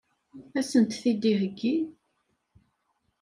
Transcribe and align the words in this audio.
Ad 0.57 0.65
sent-t-id-iheggi? 0.69 1.75